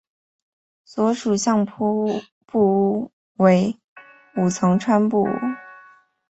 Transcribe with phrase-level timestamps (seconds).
[0.83, 3.79] 所属相扑部屋为
[4.35, 5.27] 武藏川部屋。